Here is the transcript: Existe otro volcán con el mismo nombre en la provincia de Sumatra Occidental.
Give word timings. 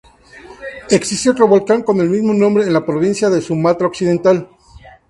Existe 0.89 1.29
otro 1.29 1.47
volcán 1.47 1.83
con 1.83 2.01
el 2.01 2.09
mismo 2.09 2.33
nombre 2.33 2.63
en 2.63 2.73
la 2.73 2.83
provincia 2.83 3.29
de 3.29 3.39
Sumatra 3.39 3.85
Occidental. 3.85 4.49